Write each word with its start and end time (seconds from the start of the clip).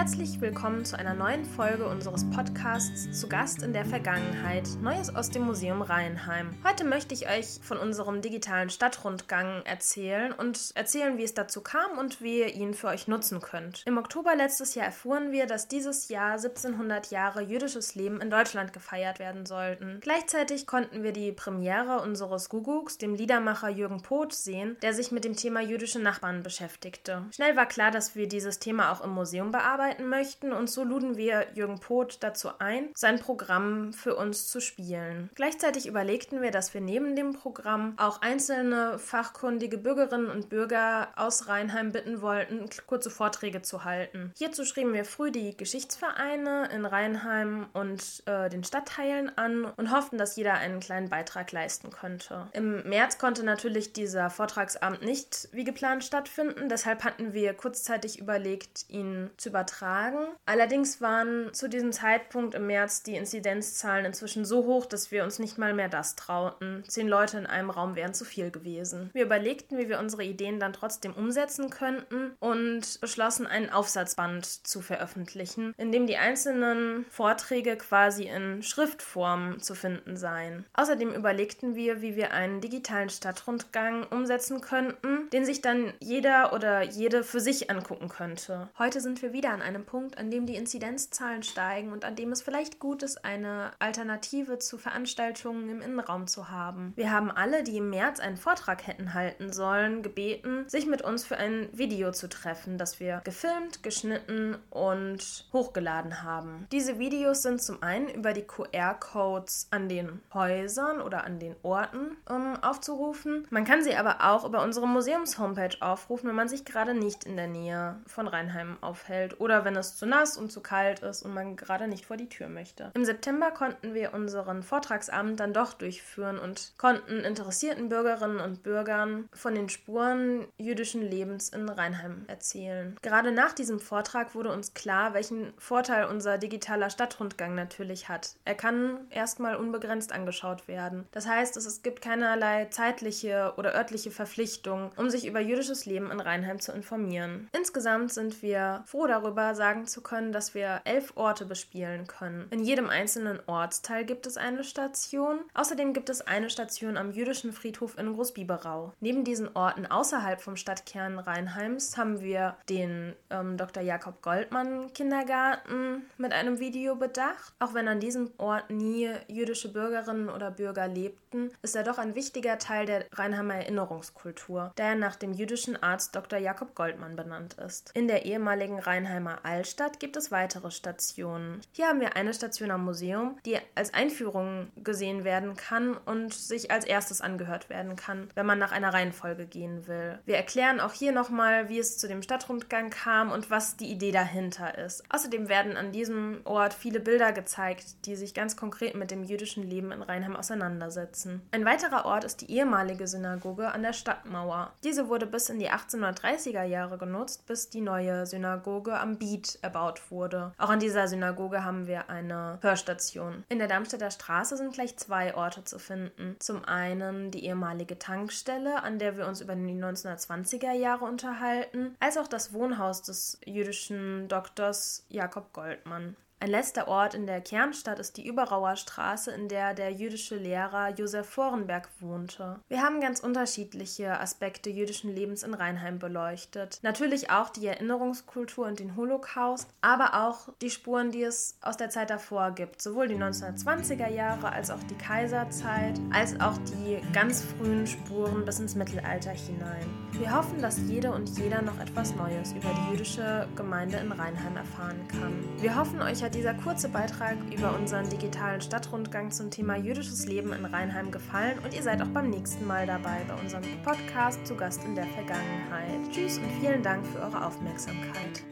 Herzlich 0.00 0.40
willkommen 0.40 0.86
zu 0.86 0.98
einer 0.98 1.12
neuen 1.12 1.44
Folge 1.44 1.86
unseres 1.86 2.24
Podcasts 2.30 3.20
Zu 3.20 3.28
Gast 3.28 3.62
in 3.62 3.74
der 3.74 3.84
Vergangenheit, 3.84 4.66
Neues 4.80 5.14
aus 5.14 5.28
dem 5.28 5.42
Museum 5.42 5.82
Rheinheim. 5.82 6.56
Heute 6.66 6.84
möchte 6.84 7.12
ich 7.12 7.28
euch 7.28 7.60
von 7.60 7.76
unserem 7.76 8.22
digitalen 8.22 8.70
Stadtrundgang 8.70 9.60
erzählen 9.66 10.32
und 10.32 10.70
erzählen, 10.74 11.18
wie 11.18 11.24
es 11.24 11.34
dazu 11.34 11.60
kam 11.60 11.98
und 11.98 12.22
wie 12.22 12.38
ihr 12.38 12.54
ihn 12.54 12.72
für 12.72 12.86
euch 12.86 13.08
nutzen 13.08 13.42
könnt. 13.42 13.82
Im 13.84 13.98
Oktober 13.98 14.34
letztes 14.34 14.74
Jahr 14.74 14.86
erfuhren 14.86 15.32
wir, 15.32 15.44
dass 15.44 15.68
dieses 15.68 16.08
Jahr 16.08 16.32
1700 16.32 17.10
Jahre 17.10 17.42
jüdisches 17.42 17.94
Leben 17.94 18.22
in 18.22 18.30
Deutschland 18.30 18.72
gefeiert 18.72 19.18
werden 19.18 19.44
sollten. 19.44 19.98
Gleichzeitig 20.00 20.66
konnten 20.66 21.02
wir 21.02 21.12
die 21.12 21.30
Premiere 21.30 22.00
unseres 22.00 22.48
Guguks, 22.48 22.96
dem 22.96 23.14
Liedermacher 23.14 23.68
Jürgen 23.68 24.00
Poth, 24.00 24.32
sehen, 24.32 24.78
der 24.80 24.94
sich 24.94 25.12
mit 25.12 25.26
dem 25.26 25.36
Thema 25.36 25.60
jüdische 25.60 25.98
Nachbarn 25.98 26.42
beschäftigte. 26.42 27.26
Schnell 27.34 27.54
war 27.54 27.66
klar, 27.66 27.90
dass 27.90 28.14
wir 28.14 28.26
dieses 28.26 28.60
Thema 28.60 28.92
auch 28.92 29.04
im 29.04 29.10
Museum 29.10 29.50
bearbeiten 29.50 29.89
arbeiten 29.90 30.08
möchten 30.08 30.52
und 30.52 30.70
so 30.70 30.84
luden 30.84 31.16
wir 31.16 31.46
Jürgen 31.54 31.80
Poth 31.80 32.22
dazu 32.22 32.50
ein, 32.58 32.90
sein 32.94 33.18
Programm 33.18 33.92
für 33.92 34.14
uns 34.14 34.48
zu 34.48 34.60
spielen. 34.60 35.30
Gleichzeitig 35.34 35.86
überlegten 35.86 36.42
wir, 36.42 36.50
dass 36.50 36.74
wir 36.74 36.80
neben 36.80 37.16
dem 37.16 37.32
Programm 37.32 37.94
auch 37.96 38.22
einzelne 38.22 38.98
fachkundige 38.98 39.78
Bürgerinnen 39.78 40.30
und 40.30 40.48
Bürger 40.48 41.08
aus 41.16 41.48
Rheinheim 41.48 41.92
bitten 41.92 42.22
wollten, 42.22 42.68
kurze 42.86 43.10
Vorträge 43.10 43.62
zu 43.62 43.84
halten. 43.84 44.32
Hierzu 44.36 44.64
schrieben 44.64 44.92
wir 44.92 45.04
früh 45.04 45.32
die 45.32 45.56
Geschichtsvereine 45.56 46.68
in 46.72 46.86
Rheinheim 46.86 47.66
und 47.72 48.22
äh, 48.26 48.48
den 48.48 48.62
Stadtteilen 48.62 49.36
an 49.36 49.64
und 49.64 49.90
hofften, 49.92 50.18
dass 50.18 50.36
jeder 50.36 50.54
einen 50.54 50.80
kleinen 50.80 51.08
Beitrag 51.08 51.50
leisten 51.52 51.90
könnte. 51.90 52.48
Im 52.52 52.88
März 52.88 53.18
konnte 53.18 53.42
natürlich 53.42 53.92
dieser 53.92 54.30
Vortragsabend 54.30 55.02
nicht 55.02 55.48
wie 55.52 55.64
geplant 55.64 56.04
stattfinden, 56.04 56.68
deshalb 56.68 57.02
hatten 57.04 57.32
wir 57.32 57.54
kurzzeitig 57.54 58.18
überlegt, 58.18 58.84
ihn 58.88 59.30
zu 59.36 59.48
übertragen 59.48 59.79
übertragen. 59.80 60.26
Allerdings 60.46 61.00
waren 61.00 61.52
zu 61.52 61.68
diesem 61.68 61.92
Zeitpunkt 61.92 62.54
im 62.54 62.66
März 62.66 63.02
die 63.02 63.16
Inzidenzzahlen 63.16 64.04
inzwischen 64.04 64.44
so 64.44 64.64
hoch, 64.64 64.86
dass 64.86 65.10
wir 65.10 65.24
uns 65.24 65.38
nicht 65.38 65.58
mal 65.58 65.74
mehr 65.74 65.88
das 65.88 66.16
trauten. 66.16 66.84
Zehn 66.86 67.08
Leute 67.08 67.38
in 67.38 67.46
einem 67.46 67.70
Raum 67.70 67.96
wären 67.96 68.14
zu 68.14 68.24
viel 68.24 68.50
gewesen. 68.50 69.10
Wir 69.12 69.24
überlegten, 69.24 69.78
wie 69.78 69.88
wir 69.88 69.98
unsere 69.98 70.24
Ideen 70.24 70.60
dann 70.60 70.72
trotzdem 70.72 71.14
umsetzen 71.14 71.70
könnten 71.70 72.32
und 72.40 73.00
beschlossen, 73.00 73.46
einen 73.46 73.70
Aufsatzband 73.70 74.44
zu 74.44 74.80
veröffentlichen, 74.80 75.74
in 75.78 75.92
dem 75.92 76.06
die 76.06 76.16
einzelnen 76.16 77.06
Vorträge 77.10 77.76
quasi 77.76 78.24
in 78.24 78.62
Schriftform 78.62 79.60
zu 79.60 79.74
finden 79.74 80.16
seien. 80.16 80.64
Außerdem 80.74 81.14
überlegten 81.14 81.74
wir, 81.74 82.02
wie 82.02 82.16
wir 82.16 82.32
einen 82.32 82.60
digitalen 82.60 83.08
Stadtrundgang 83.08 84.06
umsetzen 84.08 84.60
könnten, 84.60 85.30
den 85.30 85.44
sich 85.44 85.62
dann 85.62 85.92
jeder 86.00 86.52
oder 86.52 86.82
jede 86.82 87.24
für 87.24 87.40
sich 87.40 87.70
angucken 87.70 88.08
könnte. 88.08 88.68
Heute 88.78 89.00
sind 89.00 89.22
wir 89.22 89.32
wieder 89.32 89.50
an 89.50 89.62
einem 89.62 89.69
Punkt, 89.78 90.18
an 90.18 90.30
dem 90.30 90.46
die 90.46 90.56
Inzidenzzahlen 90.56 91.44
steigen 91.44 91.92
und 91.92 92.04
an 92.04 92.16
dem 92.16 92.32
es 92.32 92.42
vielleicht 92.42 92.80
gut 92.80 93.04
ist, 93.04 93.24
eine 93.24 93.70
Alternative 93.78 94.58
zu 94.58 94.78
Veranstaltungen 94.78 95.68
im 95.68 95.80
Innenraum 95.80 96.26
zu 96.26 96.50
haben. 96.50 96.92
Wir 96.96 97.12
haben 97.12 97.30
alle, 97.30 97.62
die 97.62 97.76
im 97.76 97.90
März 97.90 98.18
einen 98.18 98.36
Vortrag 98.36 98.86
hätten 98.86 99.14
halten 99.14 99.52
sollen, 99.52 100.02
gebeten, 100.02 100.64
sich 100.68 100.86
mit 100.86 101.02
uns 101.02 101.24
für 101.24 101.36
ein 101.36 101.68
Video 101.72 102.10
zu 102.10 102.28
treffen, 102.28 102.78
das 102.78 102.98
wir 102.98 103.20
gefilmt, 103.24 103.82
geschnitten 103.82 104.56
und 104.70 105.46
hochgeladen 105.52 106.22
haben. 106.22 106.66
Diese 106.72 106.98
Videos 106.98 107.42
sind 107.42 107.62
zum 107.62 107.82
einen 107.82 108.08
über 108.08 108.32
die 108.32 108.42
QR-Codes 108.42 109.68
an 109.70 109.88
den 109.88 110.20
Häusern 110.34 111.00
oder 111.00 111.24
an 111.24 111.38
den 111.38 111.54
Orten 111.62 112.16
um, 112.28 112.56
aufzurufen. 112.62 113.46
Man 113.50 113.64
kann 113.64 113.84
sie 113.84 113.94
aber 113.94 114.30
auch 114.30 114.44
über 114.44 114.62
unsere 114.62 114.88
Museums-Homepage 114.88 115.76
aufrufen, 115.80 116.28
wenn 116.28 116.36
man 116.36 116.48
sich 116.48 116.64
gerade 116.64 116.94
nicht 116.94 117.24
in 117.24 117.36
der 117.36 117.46
Nähe 117.46 118.00
von 118.06 118.26
Rheinheim 118.26 118.78
aufhält 118.80 119.40
oder 119.40 119.59
wenn 119.64 119.76
es 119.76 119.96
zu 119.96 120.06
nass 120.06 120.36
und 120.36 120.50
zu 120.50 120.60
kalt 120.60 121.00
ist 121.00 121.22
und 121.22 121.34
man 121.34 121.56
gerade 121.56 121.88
nicht 121.88 122.06
vor 122.06 122.16
die 122.16 122.28
Tür 122.28 122.48
möchte. 122.48 122.90
Im 122.94 123.04
September 123.04 123.50
konnten 123.50 123.94
wir 123.94 124.14
unseren 124.14 124.62
Vortragsabend 124.62 125.38
dann 125.40 125.52
doch 125.52 125.74
durchführen 125.74 126.38
und 126.38 126.72
konnten 126.78 127.20
interessierten 127.20 127.88
Bürgerinnen 127.88 128.40
und 128.40 128.62
Bürgern 128.62 129.28
von 129.32 129.54
den 129.54 129.68
Spuren 129.68 130.46
jüdischen 130.58 131.02
Lebens 131.02 131.48
in 131.48 131.68
Rheinheim 131.68 132.24
erzählen. 132.26 132.96
Gerade 133.02 133.32
nach 133.32 133.52
diesem 133.52 133.80
Vortrag 133.80 134.34
wurde 134.34 134.52
uns 134.52 134.74
klar, 134.74 135.14
welchen 135.14 135.52
Vorteil 135.58 136.06
unser 136.06 136.38
digitaler 136.38 136.90
Stadtrundgang 136.90 137.54
natürlich 137.54 138.08
hat. 138.08 138.34
Er 138.44 138.54
kann 138.54 139.06
erstmal 139.10 139.56
unbegrenzt 139.56 140.12
angeschaut 140.12 140.68
werden. 140.68 141.06
Das 141.12 141.26
heißt, 141.26 141.56
es 141.56 141.82
gibt 141.82 142.02
keinerlei 142.02 142.66
zeitliche 142.66 143.54
oder 143.56 143.74
örtliche 143.74 144.10
Verpflichtung, 144.10 144.90
um 144.96 145.10
sich 145.10 145.26
über 145.26 145.40
jüdisches 145.40 145.86
Leben 145.86 146.10
in 146.10 146.20
Rheinheim 146.20 146.60
zu 146.60 146.72
informieren. 146.72 147.48
Insgesamt 147.52 148.12
sind 148.12 148.42
wir 148.42 148.82
froh 148.86 149.06
darüber, 149.06 149.49
darüber 149.50 149.54
sagen 149.54 149.86
zu 149.86 150.00
können, 150.00 150.32
dass 150.32 150.54
wir 150.54 150.80
elf 150.84 151.12
Orte 151.16 151.44
bespielen 151.44 152.06
können. 152.06 152.46
In 152.50 152.64
jedem 152.64 152.88
einzelnen 152.88 153.40
Ortsteil 153.46 154.04
gibt 154.04 154.26
es 154.26 154.36
eine 154.36 154.64
Station. 154.64 155.40
Außerdem 155.54 155.92
gibt 155.92 156.08
es 156.08 156.20
eine 156.20 156.50
Station 156.50 156.96
am 156.96 157.10
jüdischen 157.10 157.52
Friedhof 157.52 157.98
in 157.98 158.12
Großbiberau. 158.14 158.92
Neben 159.00 159.24
diesen 159.24 159.54
Orten 159.56 159.86
außerhalb 159.86 160.40
vom 160.40 160.56
Stadtkern 160.56 161.18
Rheinheims 161.18 161.96
haben 161.96 162.20
wir 162.20 162.56
den 162.68 163.14
ähm, 163.30 163.56
Dr. 163.56 163.82
Jakob 163.82 164.22
Goldmann 164.22 164.92
Kindergarten 164.92 166.02
mit 166.16 166.32
einem 166.32 166.58
Video 166.58 166.94
bedacht. 166.96 167.52
Auch 167.58 167.74
wenn 167.74 167.88
an 167.88 168.00
diesem 168.00 168.30
Ort 168.38 168.70
nie 168.70 169.10
jüdische 169.28 169.72
Bürgerinnen 169.72 170.28
oder 170.28 170.50
Bürger 170.50 170.88
lebten, 170.88 171.50
ist 171.62 171.76
er 171.76 171.82
doch 171.82 171.98
ein 171.98 172.14
wichtiger 172.14 172.58
Teil 172.58 172.86
der 172.86 173.06
Rheinheimer 173.12 173.54
Erinnerungskultur, 173.54 174.72
der 174.78 174.94
nach 174.94 175.16
dem 175.16 175.32
jüdischen 175.32 175.80
Arzt 175.82 176.14
Dr. 176.14 176.38
Jakob 176.38 176.74
Goldmann 176.74 177.16
benannt 177.16 177.54
ist. 177.54 177.90
In 177.94 178.08
der 178.08 178.24
ehemaligen 178.24 178.78
Rheinheimer 178.78 179.39
Altstadt 179.44 180.00
gibt 180.00 180.16
es 180.16 180.30
weitere 180.30 180.70
Stationen. 180.70 181.60
Hier 181.72 181.88
haben 181.88 182.00
wir 182.00 182.16
eine 182.16 182.34
Station 182.34 182.70
am 182.70 182.84
Museum, 182.84 183.38
die 183.46 183.58
als 183.74 183.94
Einführung 183.94 184.68
gesehen 184.76 185.24
werden 185.24 185.56
kann 185.56 185.96
und 185.96 186.34
sich 186.34 186.70
als 186.70 186.84
erstes 186.84 187.20
angehört 187.20 187.68
werden 187.70 187.96
kann, 187.96 188.28
wenn 188.34 188.46
man 188.46 188.58
nach 188.58 188.72
einer 188.72 188.92
Reihenfolge 188.92 189.46
gehen 189.46 189.86
will. 189.86 190.18
Wir 190.26 190.36
erklären 190.36 190.80
auch 190.80 190.92
hier 190.92 191.12
nochmal, 191.12 191.68
wie 191.68 191.78
es 191.78 191.98
zu 191.98 192.08
dem 192.08 192.22
Stadtrundgang 192.22 192.90
kam 192.90 193.30
und 193.30 193.50
was 193.50 193.76
die 193.76 193.90
Idee 193.90 194.12
dahinter 194.12 194.78
ist. 194.78 195.02
Außerdem 195.10 195.48
werden 195.48 195.76
an 195.76 195.92
diesem 195.92 196.40
Ort 196.44 196.74
viele 196.74 197.00
Bilder 197.00 197.32
gezeigt, 197.32 198.06
die 198.06 198.16
sich 198.16 198.34
ganz 198.34 198.56
konkret 198.56 198.94
mit 198.94 199.10
dem 199.10 199.24
jüdischen 199.24 199.62
Leben 199.62 199.92
in 199.92 200.02
Rheinheim 200.02 200.36
auseinandersetzen. 200.36 201.42
Ein 201.52 201.64
weiterer 201.64 202.04
Ort 202.04 202.24
ist 202.24 202.40
die 202.40 202.50
ehemalige 202.50 203.06
Synagoge 203.06 203.72
an 203.72 203.82
der 203.82 203.92
Stadtmauer. 203.92 204.72
Diese 204.84 205.08
wurde 205.08 205.26
bis 205.26 205.48
in 205.48 205.58
die 205.58 205.70
1830er 205.70 206.64
Jahre 206.64 206.98
genutzt, 206.98 207.46
bis 207.46 207.70
die 207.70 207.80
neue 207.80 208.26
Synagoge 208.26 208.98
am 208.98 209.18
Beat 209.30 209.58
erbaut 209.62 210.10
wurde. 210.10 210.52
Auch 210.58 210.70
an 210.70 210.80
dieser 210.80 211.06
Synagoge 211.06 211.64
haben 211.64 211.86
wir 211.86 212.10
eine 212.10 212.58
Hörstation. 212.62 213.44
In 213.48 213.58
der 213.58 213.68
Darmstädter 213.68 214.10
Straße 214.10 214.56
sind 214.56 214.72
gleich 214.72 214.96
zwei 214.96 215.34
Orte 215.34 215.64
zu 215.64 215.78
finden. 215.78 216.36
Zum 216.40 216.64
einen 216.64 217.30
die 217.30 217.44
ehemalige 217.44 217.98
Tankstelle, 217.98 218.82
an 218.82 218.98
der 218.98 219.16
wir 219.16 219.26
uns 219.26 219.40
über 219.40 219.54
die 219.54 219.62
1920er 219.62 220.72
Jahre 220.72 221.04
unterhalten, 221.04 221.94
als 222.00 222.18
auch 222.18 222.26
das 222.26 222.52
Wohnhaus 222.52 223.02
des 223.02 223.38
jüdischen 223.44 224.28
Doktors 224.28 225.04
Jakob 225.08 225.52
Goldmann. 225.52 226.16
Ein 226.42 226.48
letzter 226.48 226.88
Ort 226.88 227.12
in 227.12 227.26
der 227.26 227.42
Kernstadt 227.42 227.98
ist 227.98 228.16
die 228.16 228.26
Überauer 228.26 228.74
Straße, 228.74 229.30
in 229.30 229.48
der 229.48 229.74
der 229.74 229.92
jüdische 229.92 230.36
Lehrer 230.36 230.88
Josef 230.88 231.28
Vorenberg 231.28 231.90
wohnte. 232.00 232.58
Wir 232.68 232.80
haben 232.80 233.02
ganz 233.02 233.20
unterschiedliche 233.20 234.18
Aspekte 234.18 234.70
jüdischen 234.70 235.14
Lebens 235.14 235.42
in 235.42 235.52
Rheinheim 235.52 235.98
beleuchtet. 235.98 236.78
Natürlich 236.80 237.28
auch 237.28 237.50
die 237.50 237.66
Erinnerungskultur 237.66 238.66
und 238.66 238.80
den 238.80 238.96
Holocaust, 238.96 239.68
aber 239.82 240.14
auch 240.14 240.48
die 240.62 240.70
Spuren, 240.70 241.10
die 241.10 241.24
es 241.24 241.58
aus 241.60 241.76
der 241.76 241.90
Zeit 241.90 242.08
davor 242.08 242.52
gibt. 242.52 242.80
Sowohl 242.80 243.08
die 243.08 243.16
1920er 243.16 244.08
Jahre 244.08 244.50
als 244.50 244.70
auch 244.70 244.82
die 244.84 244.96
Kaiserzeit, 244.96 246.00
als 246.10 246.40
auch 246.40 246.56
die 246.56 246.79
ganz 247.12 247.42
frühen 247.42 247.86
Spuren 247.86 248.44
bis 248.44 248.60
ins 248.60 248.74
Mittelalter 248.74 249.30
hinein. 249.30 249.86
Wir 250.12 250.34
hoffen, 250.34 250.60
dass 250.60 250.78
jede 250.88 251.12
und 251.12 251.28
jeder 251.38 251.62
noch 251.62 251.78
etwas 251.80 252.14
Neues 252.14 252.52
über 252.52 252.68
die 252.68 252.92
jüdische 252.92 253.48
Gemeinde 253.56 253.98
in 253.98 254.12
Rheinheim 254.12 254.56
erfahren 254.56 255.00
kann. 255.08 255.32
Wir 255.60 255.76
hoffen, 255.76 256.02
euch 256.02 256.22
hat 256.22 256.34
dieser 256.34 256.54
kurze 256.54 256.88
Beitrag 256.88 257.36
über 257.52 257.74
unseren 257.76 258.08
digitalen 258.08 258.60
Stadtrundgang 258.60 259.30
zum 259.30 259.50
Thema 259.50 259.76
jüdisches 259.76 260.26
Leben 260.26 260.52
in 260.52 260.64
Rheinheim 260.64 261.10
gefallen 261.10 261.58
und 261.64 261.74
ihr 261.74 261.82
seid 261.82 262.02
auch 262.02 262.08
beim 262.08 262.30
nächsten 262.30 262.66
Mal 262.66 262.86
dabei 262.86 263.24
bei 263.26 263.34
unserem 263.34 263.64
Podcast 263.82 264.46
zu 264.46 264.54
Gast 264.54 264.84
in 264.84 264.94
der 264.94 265.06
Vergangenheit. 265.06 266.12
Tschüss 266.12 266.38
und 266.38 266.50
vielen 266.60 266.82
Dank 266.82 267.04
für 267.06 267.20
eure 267.20 267.44
Aufmerksamkeit. 267.44 268.42